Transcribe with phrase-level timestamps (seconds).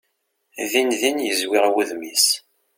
[0.71, 2.27] Din din yezwiɣ wudem-is.